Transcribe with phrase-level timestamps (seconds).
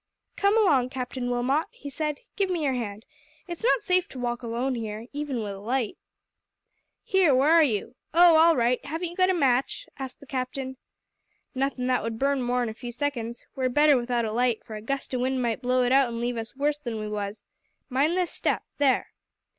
[0.35, 3.45] "Come along, Captain Wilmot," he said, "give me your hand, sir.
[3.51, 5.95] It's not safe to walk alone here, even wi' a light."
[7.03, 7.93] "Here, where are you?
[8.11, 8.35] Oh!
[8.35, 8.83] All right.
[8.83, 10.77] Haven't you got a match?" asked the captain.
[11.53, 13.45] "Nothin' that would burn more'n a few seconds.
[13.55, 16.19] We're better without a light, for a gust o' wind might blow it out an'
[16.19, 17.43] leave us worse than we was.
[17.91, 18.63] Mind this step.
[18.79, 19.09] There."